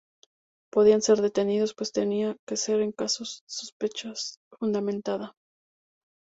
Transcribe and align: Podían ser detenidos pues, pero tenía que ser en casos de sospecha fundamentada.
Podían 0.71 1.03
ser 1.03 1.21
detenidos 1.21 1.75
pues, 1.75 1.91
pero 1.91 2.05
tenía 2.05 2.35
que 2.47 2.57
ser 2.57 2.81
en 2.81 2.91
casos 2.91 3.43
de 3.45 3.51
sospecha 3.53 4.11
fundamentada. 4.57 5.35